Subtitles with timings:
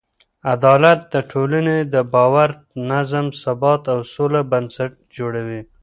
[0.53, 2.49] عدالت د ټولنې د باور،
[2.91, 5.61] نظم، ثبات او سوله بنسټ جوړوي.